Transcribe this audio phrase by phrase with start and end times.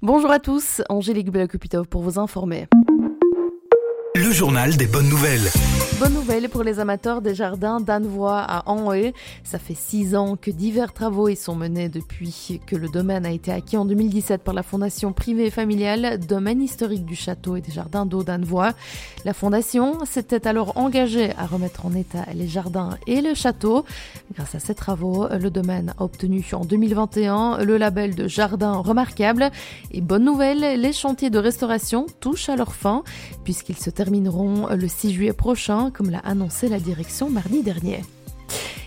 [0.00, 2.68] Bonjour à tous, Angélique Belakupitov pour vous informer.
[4.14, 5.48] Le journal des bonnes nouvelles.
[5.98, 9.12] Bonne nouvelle pour les amateurs des jardins d'Annevoie à Anhoué.
[9.42, 13.32] Ça fait six ans que divers travaux y sont menés depuis que le domaine a
[13.32, 17.60] été acquis en 2017 par la fondation privée et familiale Domaine historique du château et
[17.60, 18.74] des jardins d'eau d'Annevoie.
[19.24, 23.84] La fondation s'était alors engagée à remettre en état les jardins et le château.
[24.34, 29.50] Grâce à ces travaux, le domaine a obtenu en 2021 le label de jardin remarquable.
[29.90, 33.02] Et bonne nouvelle, les chantiers de restauration touchent à leur fin
[33.44, 38.02] puisqu'ils se termineront le 6 juillet prochain comme l'a annoncé la direction mardi dernier.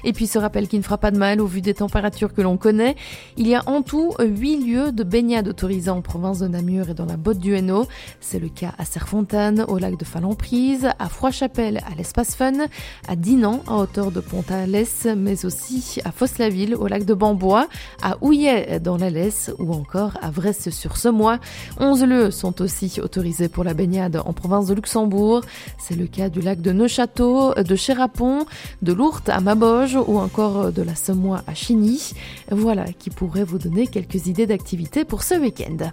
[0.03, 2.41] Et puis ce rappel qui ne fera pas de mal au vu des températures que
[2.41, 2.95] l'on connaît.
[3.37, 6.93] Il y a en tout 8 lieux de baignade autorisés en province de Namur et
[6.93, 7.87] dans la botte du Hainaut.
[8.19, 12.67] C'est le cas à Serfontaine, au lac de Falamprise, à Froidchapelle, à l'espace Fun,
[13.07, 17.67] à Dinan, à hauteur de Pont-à-Alès, mais aussi à Fosse-la-Ville, au lac de Bambois,
[18.01, 19.11] à Houillet dans la
[19.59, 21.39] ou encore à Vresse-sur-Semois.
[21.79, 25.41] 11 lieux sont aussi autorisés pour la baignade en province de Luxembourg.
[25.77, 28.45] C'est le cas du lac de Neuchâteau, de Chérapon,
[28.81, 32.13] de Lourdes à Maboge, ou encore euh, de la Semois à Chigny.
[32.49, 35.91] Voilà qui pourrait vous donner quelques idées d'activités pour ce week-end.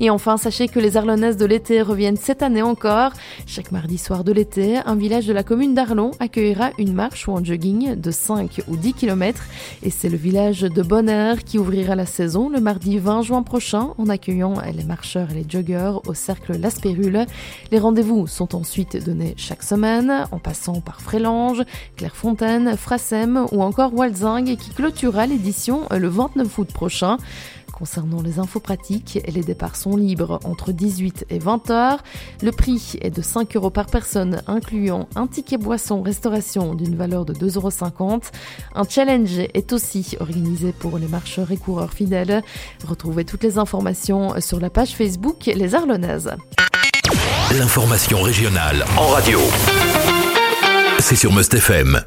[0.00, 3.12] Et enfin, sachez que les Arlonnaises de l'été reviennent cette année encore.
[3.46, 7.36] Chaque mardi soir de l'été, un village de la commune d'Arlon accueillera une marche ou
[7.36, 9.42] un jogging de 5 ou 10 km.
[9.82, 13.94] Et c'est le village de Bonheur qui ouvrira la saison le mardi 20 juin prochain
[13.98, 19.34] en accueillant les marcheurs et les joggeurs au cercle Las Les rendez-vous sont ensuite donnés
[19.36, 21.62] chaque semaine en passant par Frélange,
[21.96, 27.18] Clairefontaine, Frassem ou encore Walzing qui clôturera l'édition le 29 août prochain.
[27.72, 32.02] Concernant les infos pratiques, les départs sont libres entre 18 et 20 heures.
[32.42, 37.24] Le prix est de 5 euros par personne, incluant un ticket boisson restauration d'une valeur
[37.24, 38.20] de 2,50 euros.
[38.74, 42.42] Un challenge est aussi organisé pour les marcheurs et coureurs fidèles.
[42.86, 46.30] Retrouvez toutes les informations sur la page Facebook Les Arlonnaises.
[47.52, 49.40] L'information régionale en radio.
[50.98, 52.00] C'est sur Must FM.